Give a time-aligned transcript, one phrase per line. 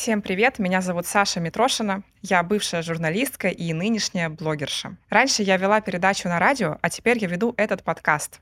[0.00, 4.96] Всем привет, меня зовут Саша Митрошина, я бывшая журналистка и нынешняя блогерша.
[5.10, 8.40] Раньше я вела передачу на радио, а теперь я веду этот подкаст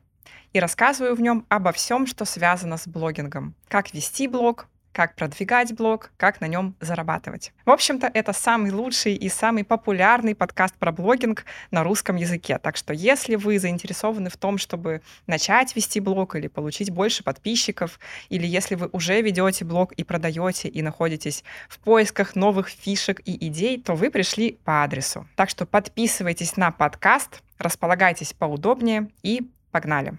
[0.53, 3.55] и рассказываю в нем обо всем, что связано с блогингом.
[3.69, 7.53] Как вести блог, как продвигать блог, как на нем зарабатывать.
[7.67, 12.59] В общем-то, это самый лучший и самый популярный подкаст про блогинг на русском языке.
[12.59, 18.01] Так что если вы заинтересованы в том, чтобы начать вести блог или получить больше подписчиков,
[18.31, 23.49] или если вы уже ведете блог и продаете и находитесь в поисках новых фишек и
[23.49, 25.29] идей, то вы пришли по адресу.
[25.37, 30.15] Так что подписывайтесь на подкаст, располагайтесь поудобнее и погнали.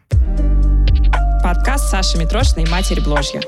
[1.41, 3.41] Подкаст Саши Митрошиной «Матерь Бложья».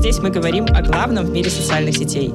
[0.00, 2.32] Здесь мы говорим о главном в мире социальных сетей.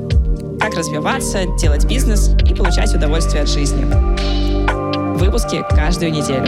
[0.60, 3.84] Как развиваться, делать бизнес и получать удовольствие от жизни.
[5.18, 6.46] Выпуски каждую неделю.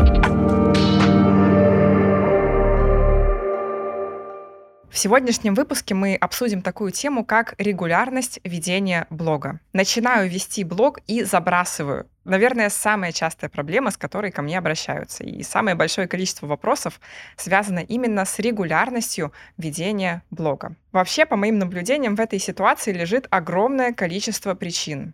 [4.97, 9.59] В сегодняшнем выпуске мы обсудим такую тему, как регулярность ведения блога.
[9.71, 15.23] Начинаю вести блог и забрасываю наверное, самая частая проблема, с которой ко мне обращаются.
[15.23, 16.99] И самое большое количество вопросов
[17.35, 20.75] связано именно с регулярностью ведения блога.
[20.91, 25.13] Вообще, по моим наблюдениям, в этой ситуации лежит огромное количество причин.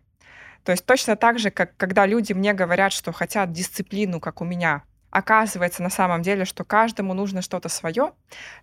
[0.63, 4.45] То есть точно так же, как когда люди мне говорят, что хотят дисциплину, как у
[4.45, 4.83] меня,
[5.13, 8.13] оказывается на самом деле, что каждому нужно что-то свое,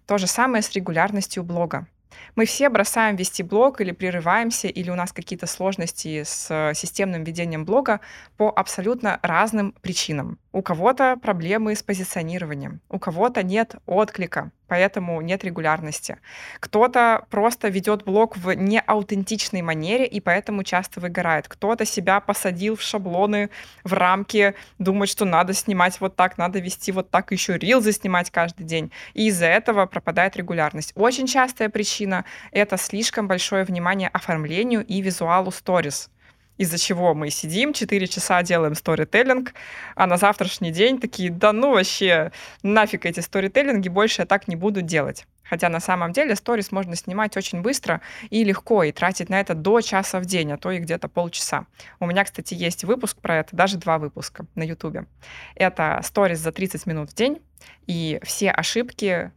[0.06, 1.86] то же самое с регулярностью блога.
[2.34, 7.24] Мы все бросаем вести блог или прерываемся, или у нас какие-то сложности с э, системным
[7.24, 8.00] ведением блога
[8.36, 10.38] по абсолютно разным причинам.
[10.52, 16.18] У кого-то проблемы с позиционированием, у кого-то нет отклика, поэтому нет регулярности.
[16.58, 21.46] Кто-то просто ведет блог в неаутентичной манере и поэтому часто выгорает.
[21.46, 23.50] Кто-то себя посадил в шаблоны,
[23.84, 28.32] в рамки, думает, что надо снимать вот так, надо вести вот так, еще рилзы снимать
[28.32, 28.90] каждый день.
[29.14, 30.92] И из-за этого пропадает регулярность.
[30.96, 36.10] Очень частая причина— это слишком большое внимание оформлению и визуалу сторис
[36.60, 39.54] из-за чего мы сидим, 4 часа делаем сторителлинг,
[39.94, 44.56] а на завтрашний день такие, да ну вообще, нафиг эти сторителлинги, больше я так не
[44.56, 45.26] буду делать.
[45.42, 49.54] Хотя на самом деле сторис можно снимать очень быстро и легко, и тратить на это
[49.54, 51.64] до часа в день, а то и где-то полчаса.
[51.98, 55.06] У меня, кстати, есть выпуск про это, даже два выпуска на Ютубе.
[55.54, 57.40] Это сторис за 30 минут в день,
[57.86, 59.32] и все ошибки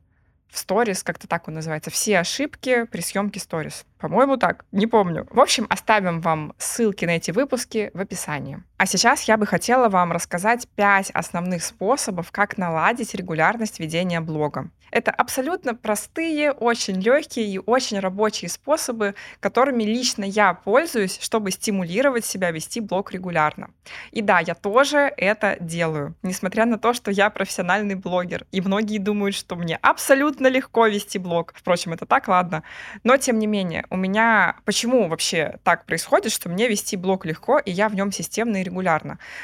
[0.54, 3.86] в сторис, как-то так он называется, все ошибки при съемке сторис.
[3.98, 5.28] По-моему, так, не помню.
[5.32, 8.62] В общем, оставим вам ссылки на эти выпуски в описании.
[8.84, 14.72] А сейчас я бы хотела вам рассказать пять основных способов, как наладить регулярность ведения блога.
[14.92, 22.26] Это абсолютно простые, очень легкие и очень рабочие способы, которыми лично я пользуюсь, чтобы стимулировать
[22.26, 23.72] себя вести блог регулярно.
[24.12, 28.46] И да, я тоже это делаю, несмотря на то, что я профессиональный блогер.
[28.52, 31.54] И многие думают, что мне абсолютно легко вести блог.
[31.56, 32.64] Впрочем, это так, ладно.
[33.04, 34.58] Но тем не менее, у меня...
[34.66, 38.73] Почему вообще так происходит, что мне вести блог легко, и я в нем регулярно?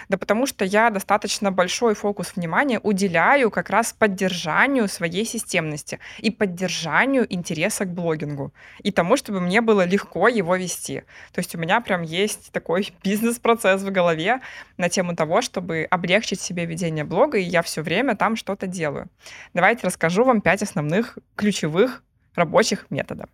[0.10, 6.32] Да потому что я достаточно большой фокус внимания уделяю как раз поддержанию своей системности и
[6.32, 8.54] поддержанию интереса к блогингу.
[8.84, 11.04] И тому, чтобы мне было легко его вести.
[11.32, 14.42] То есть у меня прям есть такой бизнес-процесс в голове
[14.78, 19.08] на тему того, чтобы облегчить себе ведение блога, и я все время там что-то делаю.
[19.54, 22.04] Давайте расскажу вам пять основных ключевых
[22.36, 23.30] рабочих методов.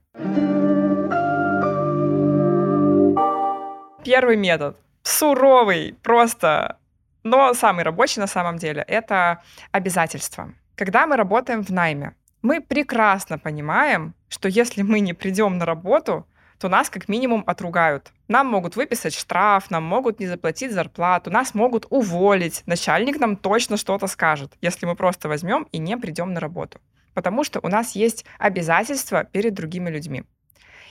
[4.03, 4.77] Первый метод.
[5.05, 6.79] Суровый, просто,
[7.21, 10.51] но самый рабочий на самом деле, это обязательства.
[10.75, 16.27] Когда мы работаем в найме, мы прекрасно понимаем, что если мы не придем на работу,
[16.57, 18.13] то нас как минимум отругают.
[18.27, 22.63] Нам могут выписать штраф, нам могут не заплатить зарплату, нас могут уволить.
[22.65, 26.81] Начальник нам точно что-то скажет, если мы просто возьмем и не придем на работу.
[27.13, 30.23] Потому что у нас есть обязательства перед другими людьми.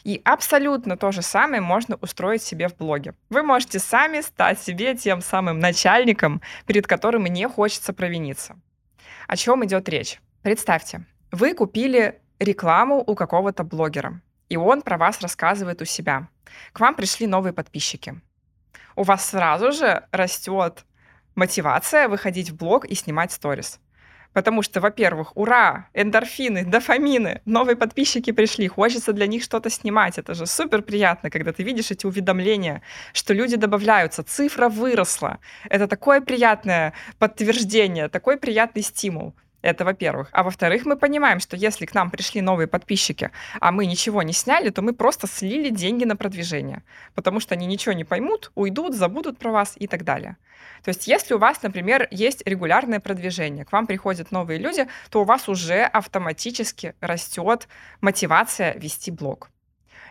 [0.05, 3.15] И абсолютно то же самое можно устроить себе в блоге.
[3.31, 8.57] Вы можете сами стать себе тем самым начальником, перед которым не хочется провиниться.
[9.27, 10.21] О чем идет речь?
[10.43, 14.21] Представьте, вы купили рекламу у какого-то блогера,
[14.51, 16.29] и он про вас рассказывает у себя.
[16.73, 18.21] К вам пришли новые подписчики.
[18.97, 20.85] У вас сразу же растет
[21.35, 23.81] мотивация выходить в блог и снимать сторис.
[24.35, 30.19] Потому что, во-первых, ура, эндорфины, дофамины, новые подписчики пришли, хочется для них что-то снимать.
[30.19, 32.83] Это же супер приятно, когда ты видишь эти уведомления,
[33.13, 35.39] что люди добавляются, цифра выросла.
[35.71, 39.35] Это такое приятное подтверждение, такой приятный стимул.
[39.65, 40.29] Это во-первых.
[40.33, 43.31] А во-вторых, мы понимаем, что если к нам пришли новые подписчики,
[43.61, 46.83] а мы ничего не сняли, то мы просто слили деньги на продвижение.
[47.15, 50.37] Потому что они ничего не поймут, уйдут, забудут про вас и так далее.
[50.85, 55.23] То есть если у вас, например, есть регулярное продвижение, к вам приходят новые люди, то
[55.23, 57.67] у вас уже автоматически растет
[58.03, 59.49] мотивация вести блог.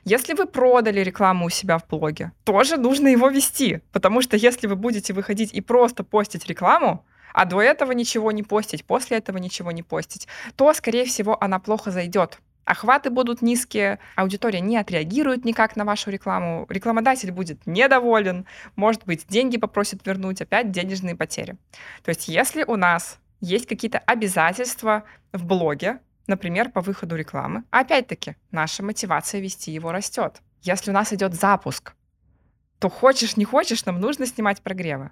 [0.03, 4.65] Если вы продали рекламу у себя в блоге, тоже нужно его вести, потому что если
[4.65, 9.37] вы будете выходить и просто постить рекламу, а до этого ничего не постить, после этого
[9.37, 12.39] ничего не постить, то, скорее всего, она плохо зайдет.
[12.65, 18.45] Охваты будут низкие, аудитория не отреагирует никак на вашу рекламу, рекламодатель будет недоволен,
[18.77, 21.57] может быть, деньги попросит вернуть, опять денежные потери.
[22.03, 25.03] То есть если у нас есть какие-то обязательства
[25.33, 30.41] в блоге, например, по выходу рекламы, опять-таки, наша мотивация вести его растет.
[30.61, 31.93] Если у нас идет запуск,
[32.79, 35.11] то хочешь, не хочешь, нам нужно снимать прогревы.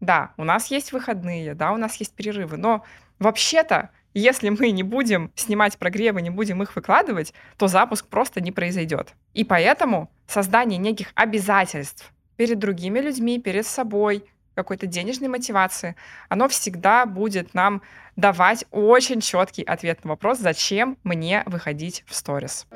[0.00, 2.84] Да, у нас есть выходные, да, у нас есть перерывы, но
[3.18, 8.50] вообще-то, если мы не будем снимать прогревы, не будем их выкладывать, то запуск просто не
[8.50, 9.14] произойдет.
[9.34, 14.24] И поэтому создание неких обязательств перед другими людьми, перед собой,
[14.54, 15.96] какой-то денежной мотивации,
[16.28, 17.82] оно всегда будет нам
[18.16, 22.66] давать очень четкий ответ на вопрос, зачем мне выходить в сторис.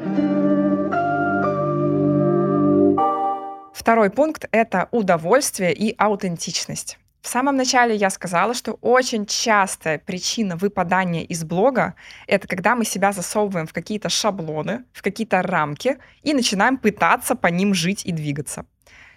[3.74, 6.98] Второй пункт— это удовольствие и аутентичность.
[7.24, 11.94] В самом начале я сказала, что очень частая причина выпадания из блога—
[12.26, 17.46] это когда мы себя засовываем в какие-то шаблоны, в какие-то рамки и начинаем пытаться по
[17.46, 18.66] ним жить и двигаться.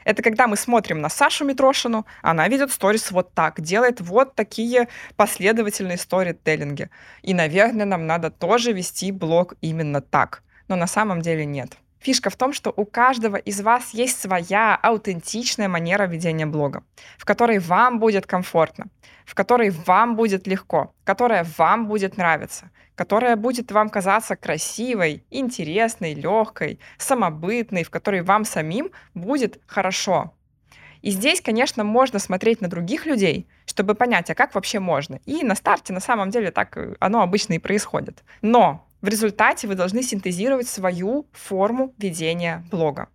[0.05, 4.87] Это когда мы смотрим на Сашу Митрошину, она ведет сторис вот так, делает вот такие
[5.17, 6.89] последовательные сторителлинги.
[7.23, 10.43] И, наверное, нам надо тоже вести блог именно так.
[10.69, 11.77] Но на самом деле нет.
[11.99, 16.83] Фишка в том, что у каждого из вас есть своя аутентичная манера ведения блога,
[17.17, 18.87] в которой вам будет комфортно,
[19.25, 26.13] в которой вам будет легко, которая вам будет нравиться, которая будет вам казаться красивой, интересной,
[26.13, 30.33] легкой, самобытной, в которой вам самим будет хорошо.
[31.01, 35.19] И здесь, конечно, можно смотреть на других людей, чтобы понять, а как вообще можно.
[35.25, 38.23] И на старте на самом деле так э, оно обычно и происходит.
[38.41, 43.07] Но в результате вы должны синтезировать свою форму ведения блога.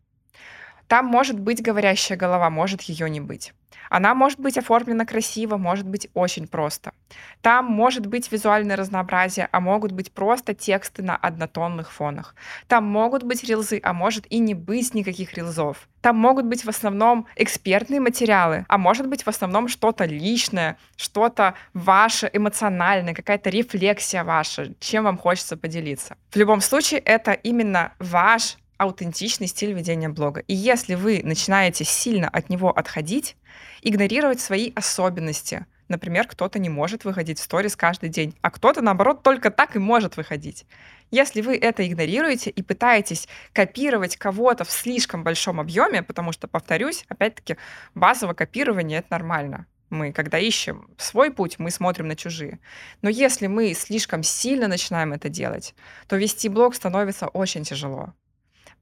[0.89, 3.53] Там может быть говорящая голова, может ее не быть.
[3.90, 6.92] Она может быть оформлена красиво, может быть очень просто.
[7.40, 12.34] Там может быть визуальное разнообразие, а могут быть просто тексты на однотонных фонах.
[12.69, 15.88] Там могут быть рилзы, а может и не быть никаких рилзов.
[16.00, 21.54] Там могут быть в основном экспертные материалы, а может быть в основном что-то личное, что-то
[21.74, 26.16] ваше эмоциональное, какая-то рефлексия ваша, чем вам хочется поделиться.
[26.30, 30.40] В любом случае, это именно ваш аутентичный стиль ведения блога.
[30.48, 33.36] И если вы начинаете сильно от него отходить,
[33.82, 39.22] игнорировать свои особенности, Например, кто-то не может выходить в сторис каждый день, а кто-то, наоборот,
[39.22, 40.64] только так и может выходить.
[41.10, 47.04] Если вы это игнорируете и пытаетесь копировать кого-то в слишком большом объеме, потому что, повторюсь,
[47.08, 47.58] опять-таки,
[47.94, 49.66] базовое копирование— это нормально.
[49.90, 52.60] Мы, когда ищем свой путь, мы смотрим на чужие.
[53.02, 55.74] Но если мы слишком сильно начинаем это делать,
[56.08, 58.14] то вести блог становится очень тяжело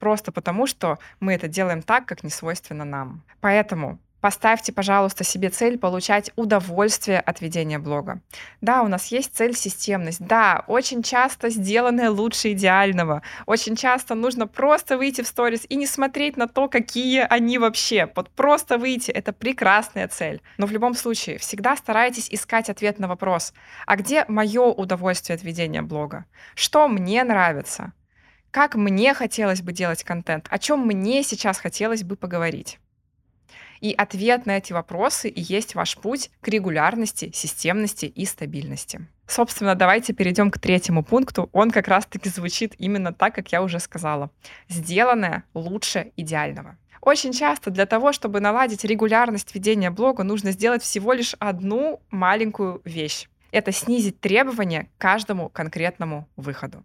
[0.01, 3.23] просто потому, что мы это делаем так, как не свойственно нам.
[3.41, 8.21] Поэтому Поставьте, пожалуйста, себе цель получать удовольствие от ведения блога.
[8.61, 10.21] Да, у нас есть цель системность.
[10.21, 13.23] Да, очень часто сделанное лучше идеального.
[13.47, 18.11] Очень часто нужно просто выйти в сторис и не смотреть на то, какие они вообще.
[18.15, 20.43] Вот просто выйти— это прекрасная цель.
[20.59, 23.55] Но в любом случае, всегда старайтесь искать ответ на вопрос,
[23.87, 26.27] а где мое удовольствие от ведения блога?
[26.55, 27.93] Что мне нравится?
[28.51, 32.79] Как мне хотелось бы делать контент, о чем мне сейчас хотелось бы поговорить.
[33.81, 39.07] И ответ на эти вопросы и есть ваш путь к регулярности, системности и стабильности.
[39.27, 41.49] Собственно, давайте перейдем к третьему пункту.
[41.53, 44.31] Он как раз-таки звучит именно так, как я уже сказала.
[44.69, 46.77] Сделанное лучше идеального.
[47.01, 52.83] Очень часто для того, чтобы наладить регулярность ведения блога, нужно сделать всего лишь одну маленькую
[52.85, 53.29] вещь.
[53.51, 56.85] Это снизить требования к каждому конкретному выходу.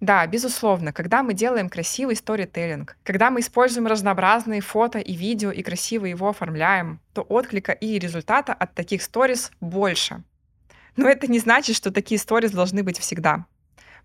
[0.00, 5.62] Да, безусловно, когда мы делаем красивый сторителлинг, когда мы используем разнообразные фото и видео и
[5.62, 10.22] красиво его оформляем, то отклика и результата от таких сторис больше.
[10.96, 13.46] Но это не значит, что такие сторис должны быть всегда.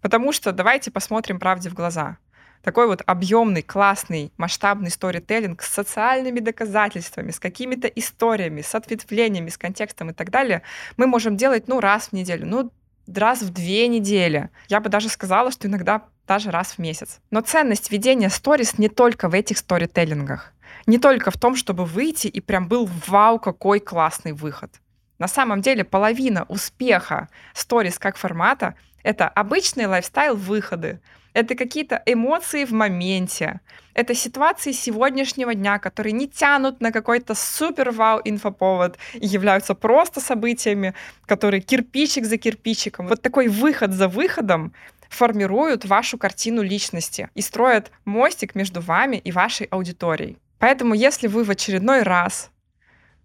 [0.02, 2.18] Потому что давайте посмотрим правде в глаза.
[2.62, 9.58] Такой вот объемный, классный, масштабный сторителлинг с социальными доказательствами, с какими-то историями, с ответвлениями, с
[9.58, 10.64] контекстом и так далее,
[10.98, 12.72] мы можем делать, ну, раз в неделю, ну,
[13.14, 14.50] раз в две недели.
[14.68, 17.20] Я бы даже сказала, что иногда даже раз в месяц.
[17.32, 20.54] Но ценность ведения сторис не только в этих сторителлингах.
[20.86, 24.72] Не только в том, чтобы выйти и прям был вау, какой классный выход.
[25.20, 31.00] На самом деле половина успеха сторис как формата— это обычные лайфстайл-выходы,
[31.38, 33.62] Это какие-то эмоции в моменте.
[33.94, 40.96] Это ситуации сегодняшнего дня, которые не тянут на какой-то супер-вау инфоповод и являются просто событиями,
[41.28, 43.06] которые кирпичик за кирпичиком.
[43.06, 44.74] Вот такой выход за выходом
[45.10, 50.40] формируют вашу картину личности и строят мостик между вами и вашей аудиторией.
[50.58, 52.50] Поэтому если вы в очередной раз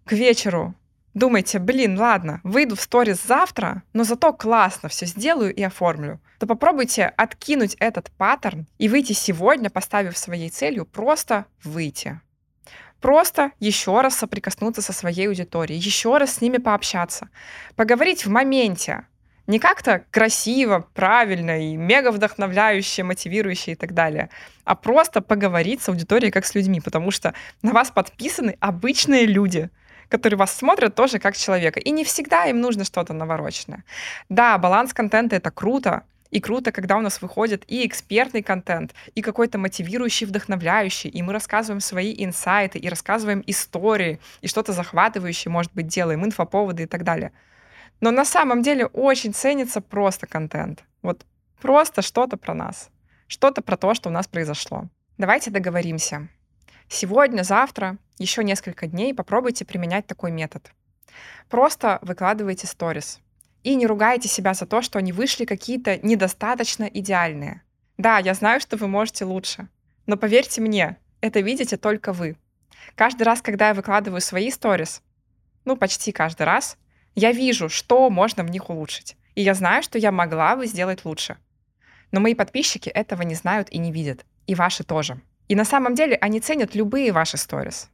[0.04, 0.74] к вечеру
[1.14, 6.46] думаете, блин, ладно, выйду в сторис завтра, но зато классно все сделаю и оформлю, то
[6.48, 12.20] попробуйте откинуть этот паттерн и выйти сегодня, поставив своей целью просто выйти.
[13.00, 17.28] Просто еще раз соприкоснуться со своей аудиторией, еще раз с ними пообщаться,
[17.76, 19.06] поговорить в моменте,
[19.46, 24.28] не как-то красиво, правильно и мега вдохновляюще, мотивирующе и так далее,
[24.64, 29.70] а просто поговорить с аудиторией как с людьми, потому что на вас подписаны обычные люди,
[30.08, 31.78] которые вас смотрят тоже как человека.
[31.78, 33.84] И не всегда им нужно что-то навороченное.
[34.28, 36.02] Да, баланс контента— это круто,
[36.32, 41.34] и круто, когда у нас выходит и экспертный контент, и какой-то мотивирующий, вдохновляющий, и мы
[41.34, 47.04] рассказываем свои инсайты, и рассказываем истории, и что-то захватывающее, может быть, делаем, инфоповоды и так
[47.04, 47.32] далее.
[48.00, 50.84] Но на самом деле очень ценится просто контент.
[51.02, 51.26] Вот
[51.60, 52.88] просто что-то про нас.
[53.28, 54.88] Что-то про то, что у нас произошло.
[55.18, 56.28] Давайте договоримся.
[56.88, 60.72] Сегодня, завтра, еще несколько дней попробуйте применять такой метод.
[61.50, 63.20] Просто выкладывайте сторис.
[63.62, 67.62] И не ругайте себя за то, что они вышли какие-то недостаточно идеальные.
[67.96, 69.68] Да, я знаю, что вы можете лучше.
[70.06, 72.36] Но поверьте мне, это видите только вы.
[72.96, 75.02] Каждый раз, когда я выкладываю свои сторис,
[75.64, 76.76] ну, почти каждый раз,
[77.14, 79.16] я вижу, что можно в них улучшить.
[79.34, 81.36] И я знаю, что я могла бы сделать лучше.
[82.10, 84.26] Но мои подписчики этого не знают и не видят.
[84.46, 85.20] И ваши тоже.
[85.48, 87.88] И на самом деле они ценят любые ваши сторис.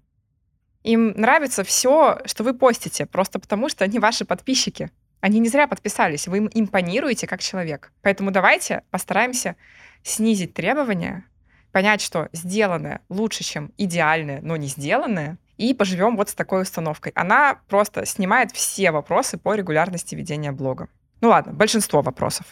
[0.83, 4.91] Им нравится все, что вы постите, просто потому что они ваши подписчики.
[5.21, 7.93] Они не зря подписались, вы им импонируете как человек.
[8.03, 9.57] Поэтому давайте постараемся
[10.03, 11.25] снизить требования,
[11.73, 17.13] понять, что сделанное лучше, чем идеальное, но не сделанное, и поживем вот с такой установкой.
[17.17, 20.89] Она просто снимает все вопросы по регулярности ведения блога.
[21.21, 22.47] Ну ладно, большинство вопросов.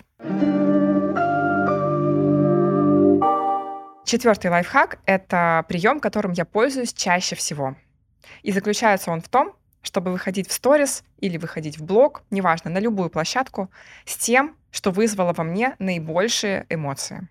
[4.05, 7.77] Четвертый лайфхак— это прием, которым я пользуюсь чаще всего.
[8.43, 9.53] И заключается он в том,
[9.87, 13.71] чтобы выходить в сторис или выходить в блог, неважно, на любую площадку,
[14.05, 17.29] с тем, что вызвало во мне наибольшие эмоции.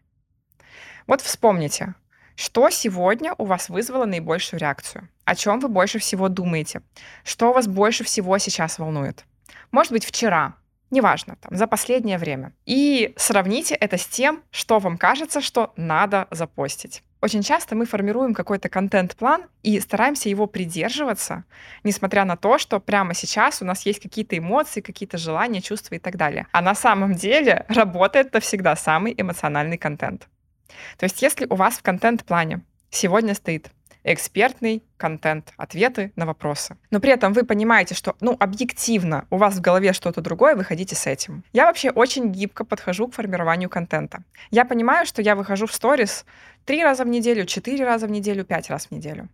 [1.05, 1.95] Вот вспомните,
[2.37, 5.09] что сегодня у вас вызвало наибольшую реакцию?
[5.25, 6.81] О чем вы больше всего думаете?
[7.25, 9.25] Что вас больше всего сейчас волнует?
[9.71, 10.55] Может быть, вчера,
[10.91, 12.53] неважно, там, за последнее время.
[12.65, 17.03] И сравните это с тем, что вам кажется, что надо запостить.
[17.25, 21.43] Очень часто мы формируем какой-то контент-план и стараемся его придерживаться,
[21.83, 25.97] несмотря на то, что прямо сейчас у нас есть какие-то эмоции, какие-то желания, чувства и
[25.97, 26.45] так далее.
[26.51, 30.27] А на самом деле работает это всегда самый эмоциональный контент.
[30.99, 33.71] То есть если у вас в контент-плане сегодня стоит
[34.05, 36.77] экспертный контент, ответы на вопросы.
[36.91, 40.95] Но при этом вы понимаете, что, ну, объективно у вас в голове что-то другое, выходите
[40.95, 41.43] с этим.
[41.51, 44.23] Я вообще очень гибко подхожу к формированию контента.
[44.51, 46.25] Я понимаю, что я выхожу в сторис
[46.65, 49.27] три раза в неделю, четыре раза в неделю, пять раз в неделю.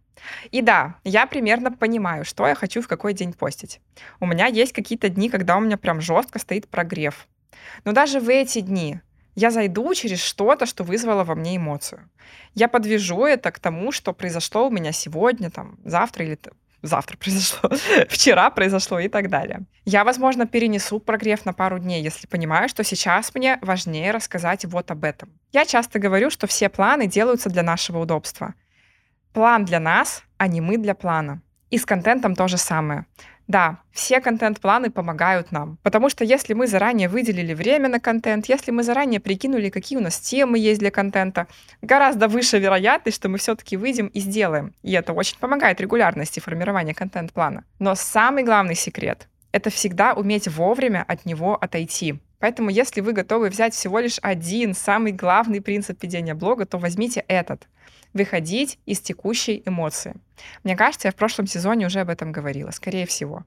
[0.52, 3.82] И да, я примерно понимаю, что я хочу в какой день постить.
[4.20, 7.28] У меня есть какие-то дни, когда у меня прям жестко стоит прогрев.
[7.84, 9.00] Но даже в эти дни
[9.36, 12.10] я зайду через что-то, что вызвало во мне эмоцию.
[12.54, 16.40] Я подвяжу это к тому, что произошло у меня сегодня, там, завтра или
[16.82, 17.70] завтра произошло,
[18.10, 19.62] вчера произошло и так далее.
[19.86, 24.92] Я, возможно, перенесу прогрев на пару дней, если понимаю, что сейчас мне важнее рассказать вот
[24.92, 25.30] об этом.
[25.52, 28.54] Я часто говорю, что все планы делаются для нашего удобства.
[29.34, 31.42] План для нас, а не мы для плана.
[31.70, 33.06] И с контентом то же самое.
[33.52, 35.78] Да, все контент-планы помогают нам.
[35.84, 40.02] Потому что если мы заранее выделили время на контент, если мы заранее прикинули, какие у
[40.02, 41.48] нас темы есть для контента,
[41.82, 44.74] гораздо выше вероятность, что мы все-таки выйдем и сделаем.
[44.84, 47.66] И это очень помогает регулярности формирования контент-плана.
[47.78, 52.22] Но самый главный секрет— это всегда уметь вовремя от него отойти.
[52.40, 57.26] Поэтому если вы готовы взять всего лишь один, самый главный принцип ведения блога, то возьмите
[57.28, 57.68] этот—
[58.14, 60.16] выходить из текущей эмоции.
[60.64, 63.46] Мне кажется, я в прошлом сезоне уже об этом говорила, скорее всего.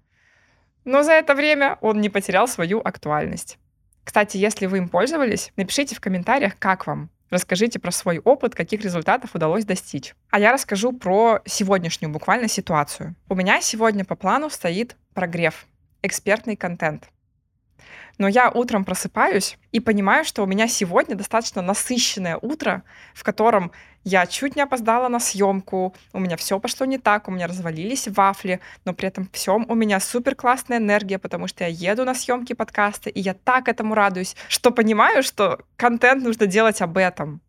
[0.85, 3.59] Но за это время он не потерял свою актуальность.
[4.05, 7.11] Кстати, если вы им пользовались, напишите в комментариях, как вам.
[7.31, 10.15] Расскажите про свой опыт, каких результатов удалось достичь.
[10.31, 13.17] А я расскажу про сегодняшнюю буквально ситуацию.
[13.29, 15.67] У меня сегодня по плану стоит прогрев,
[16.03, 17.09] экспертный контент.
[18.19, 23.73] Но я утром просыпаюсь и понимаю, что у меня сегодня достаточно насыщенное утро, в котором
[24.05, 28.07] я чуть не опоздала на съемку, у меня все пошло не так, у меня развалились
[28.09, 32.15] вафли, но при этом всем у меня супер классная энергия, потому что я еду на
[32.15, 37.41] съемки подкаста, и я так этому радуюсь, что понимаю, что контент нужно делать об этом.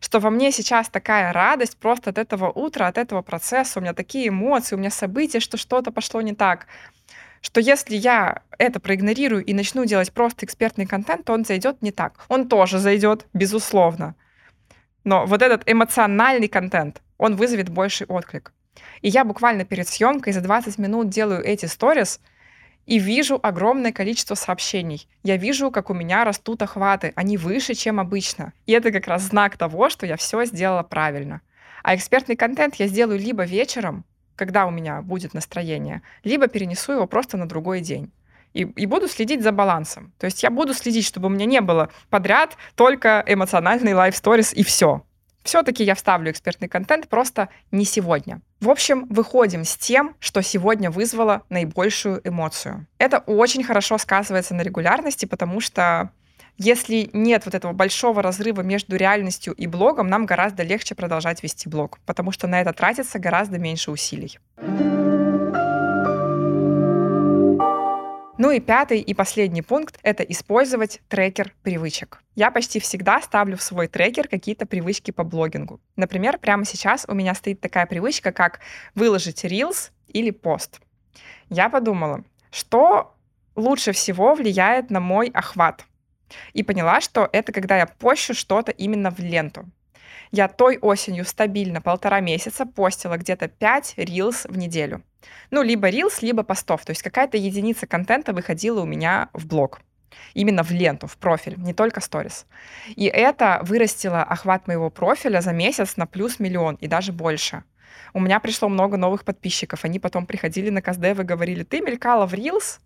[0.00, 3.94] что во мне сейчас такая радость просто от этого утра, от этого процесса, у меня
[3.94, 6.66] такие эмоции, у меня события, что что-то пошло не так,
[7.44, 11.92] что если я это проигнорирую и начну делать просто экспертный контент, то он зайдет не
[11.92, 12.24] так.
[12.28, 14.14] Он тоже зайдет, безусловно.
[15.04, 18.54] Но вот этот эмоциональный контент, он вызовет больший отклик.
[19.02, 22.18] И я буквально перед съемкой за 20 минут делаю эти сторис
[22.86, 25.06] и вижу огромное количество сообщений.
[25.22, 27.12] Я вижу, как у меня растут охваты.
[27.14, 28.54] Они выше, чем обычно.
[28.64, 31.42] И это как раз знак того, что я все сделала правильно.
[31.82, 34.06] А экспертный контент я сделаю либо вечером,
[34.36, 38.12] когда у меня будет настроение, либо перенесу его просто на другой день.
[38.52, 40.12] И, и буду следить за балансом.
[40.18, 44.62] То есть я буду следить, чтобы у меня не было подряд только эмоциональный лайф-сторис и
[44.62, 45.04] все.
[45.42, 48.40] Все-таки я вставлю экспертный контент, просто не сегодня.
[48.60, 52.86] В общем, выходим с тем, что сегодня вызвало наибольшую эмоцию.
[52.98, 56.10] Это очень хорошо сказывается на регулярности, потому что
[56.56, 61.68] если нет вот этого большого разрыва между реальностью и блогом, нам гораздо легче продолжать вести
[61.68, 64.38] блог, потому что на это тратится гораздо меньше усилий.
[68.36, 72.20] Ну и пятый и последний пункт— это использовать трекер привычек.
[72.34, 75.80] Я почти всегда ставлю в свой трекер какие-то привычки по блогингу.
[75.94, 78.60] Например, прямо сейчас у меня стоит такая привычка, как
[78.94, 80.80] выложить рилс или пост.
[81.48, 83.14] Я подумала, что
[83.54, 85.86] лучше всего влияет на мой охват.
[86.52, 89.66] И поняла, что это когда я пощу что-то именно в ленту.
[90.30, 95.02] Я той осенью стабильно полтора месяца постила где-то 5 рилс в неделю.
[95.50, 96.84] Ну, либо рилс, либо постов.
[96.84, 99.80] То есть какая-то единица контента выходила у меня в блог.
[100.32, 102.46] Именно в ленту, в профиль, не только сторис.
[102.96, 107.62] И это вырастило охват моего профиля за месяц на плюс миллион и даже больше.
[108.12, 109.84] У меня пришло много новых подписчиков.
[109.84, 112.80] Они потом приходили на КСДВ и говорили, ты мелькала в Reels,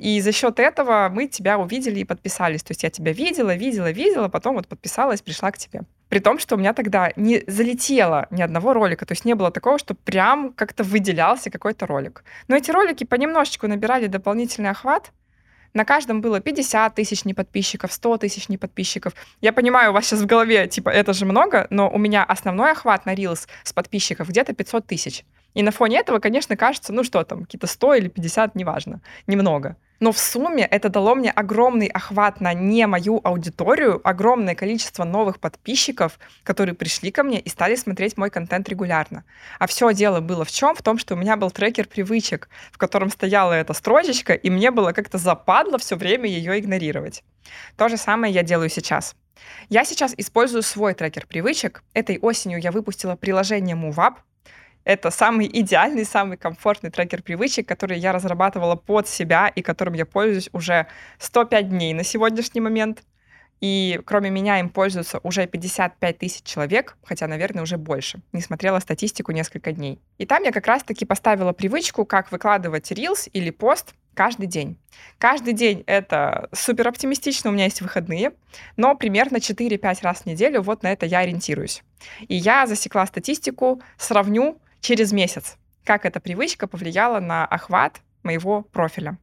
[0.00, 2.62] и за счет этого мы тебя увидели и подписались.
[2.62, 5.82] То есть я тебя видела, видела, видела, потом вот подписалась, пришла к тебе.
[6.08, 9.50] При том, что у меня тогда не залетело ни одного ролика, то есть не было
[9.50, 12.24] такого, что прям как-то выделялся какой-то ролик.
[12.48, 15.12] Но эти ролики понемножечку набирали дополнительный охват,
[15.74, 19.12] на каждом было 50 тысяч неподписчиков, 100 тысяч неподписчиков.
[19.40, 22.72] Я понимаю, у вас сейчас в голове, типа, это же много, но у меня основной
[22.72, 25.24] охват на Reels с подписчиков где-то 500 тысяч.
[25.54, 29.76] И на фоне этого, конечно, кажется, ну что там, какие-то 100 или 50, неважно, немного.
[30.00, 35.38] Но в сумме это дало мне огромный охват на не мою аудиторию, огромное количество новых
[35.38, 39.24] подписчиков, которые пришли ко мне и стали смотреть мой контент регулярно.
[39.58, 40.74] А все дело было в чем?
[40.74, 44.70] В том, что у меня был трекер привычек, в котором стояла эта строчечка, и мне
[44.70, 47.22] было как-то западло все время ее игнорировать.
[47.76, 49.14] То же самое я делаю сейчас.
[49.68, 51.82] Я сейчас использую свой трекер привычек.
[51.92, 54.14] Этой осенью я выпустила приложение MoveUp,
[54.84, 60.06] это самый идеальный, самый комфортный трекер привычек, который я разрабатывала под себя и которым я
[60.06, 60.86] пользуюсь уже
[61.18, 63.02] 105 дней на сегодняшний момент.
[63.60, 68.20] И кроме меня им пользуются уже 55 тысяч человек, хотя, наверное, уже больше.
[68.32, 70.00] Не смотрела статистику несколько дней.
[70.16, 74.78] И там я как раз-таки поставила привычку, как выкладывать рилс или пост каждый день.
[75.18, 78.32] Каждый день это супер оптимистично, у меня есть выходные,
[78.76, 81.82] но примерно 4-5 раз в неделю вот на это я ориентируюсь.
[82.28, 89.18] И я засекла статистику, сравню через месяц, как эта привычка повлияла на охват моего профиля.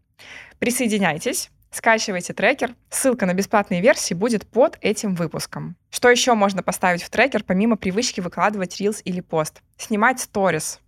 [0.60, 2.76] Присоединяйтесь, скачивайте трекер.
[2.89, 5.76] Ссылка на бесплатные версии будет под этим выпуском.
[5.89, 9.62] Что еще можно поставить в трекер, помимо привычки выкладывать рилс или пост?
[9.78, 10.80] Снимать сторис.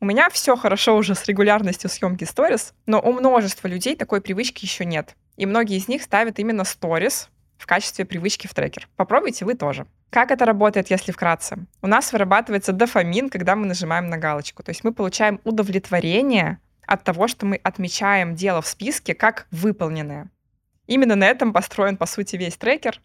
[0.00, 4.64] У меня все хорошо уже с регулярностью съемки сторис, но у множества людей такой привычки
[4.64, 5.14] еще нет.
[5.36, 8.88] И многие из них ставят именно сторис в качестве привычки в трекер.
[8.96, 9.86] Попробуйте вы тоже.
[10.10, 11.66] Как это работает, если вкратце?
[11.82, 14.62] У нас вырабатывается дофамин, когда мы нажимаем на галочку.
[14.62, 20.30] То есть мы получаем удовлетворение от того, что мы отмечаем дело в списке как выполненное.
[20.86, 23.00] Именно на этом построен, по сути, весь трекер.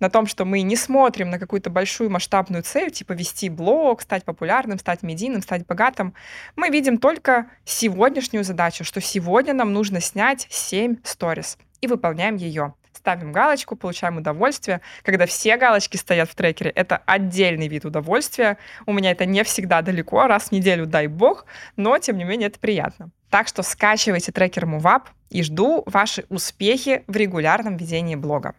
[0.00, 4.24] На том, что мы не смотрим на какую-то большую масштабную цель, типа вести блог, стать
[4.24, 6.14] популярным, стать медийным, стать богатым.
[6.56, 12.74] Мы видим только сегодняшнюю задачу, что сегодня нам нужно снять 7 сторис и выполняем ее
[12.96, 14.80] ставим галочку, получаем удовольствие.
[15.02, 18.58] Когда все галочки стоят в трекере, это отдельный вид удовольствия.
[18.86, 22.48] У меня это не всегда далеко, раз в неделю, дай бог, но, тем не менее,
[22.48, 23.10] это приятно.
[23.30, 28.54] Так что скачивайте трекер MoveUp и жду ваши успехи в регулярном ведении блога.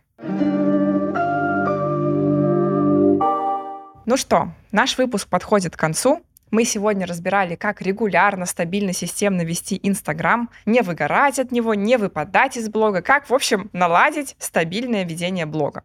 [4.08, 6.22] Ну что, наш выпуск подходит к концу.
[6.56, 12.56] Мы сегодня разбирали, как регулярно, стабильно, системно вести Инстаграм, не выгорать от него, не выпадать
[12.56, 15.84] из блога, как, в общем, наладить стабильное ведение блога.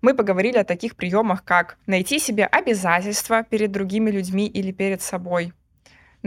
[0.00, 5.52] Мы поговорили о таких приемах, как найти себе обязательства перед другими людьми или перед собой,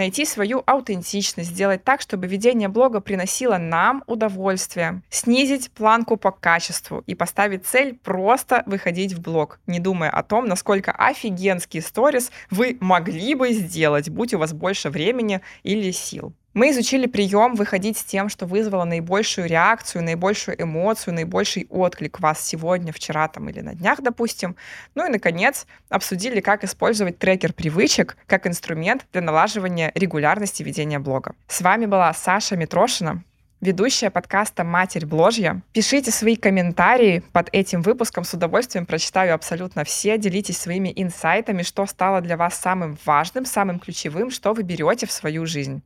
[0.01, 7.03] найти свою аутентичность, сделать так, чтобы ведение блога приносило нам удовольствие, снизить планку по качеству
[7.05, 12.77] и поставить цель просто выходить в блог, не думая о том, насколько офигенский сторис вы
[12.79, 16.33] могли бы сделать, будь у вас больше времени или сил.
[16.53, 22.45] Мы изучили прием выходить с тем, что вызвало наибольшую реакцию, наибольшую эмоцию, наибольший отклик вас
[22.45, 24.57] сегодня, вчера там или на днях, допустим.
[24.93, 31.35] Ну и, наконец, обсудили, как использовать трекер привычек как инструмент для налаживания регулярности ведения блога.
[31.47, 33.23] С вами была Саша Митрошина,
[33.61, 35.61] ведущая подкаста «Матерь Бложья».
[35.71, 40.17] Пишите свои комментарии под этим выпуском, с удовольствием прочитаю абсолютно все.
[40.17, 45.13] Делитесь своими инсайтами, что стало для вас самым важным, самым ключевым, что вы берете в
[45.13, 45.81] свою жизнь.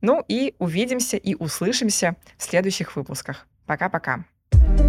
[0.00, 3.46] Ну и увидимся и услышимся в следующих выпусках.
[3.66, 4.24] Пока-пока.
[4.52, 4.83] thank you